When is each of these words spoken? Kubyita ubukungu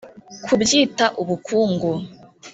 Kubyita 0.45 1.05
ubukungu 1.21 1.91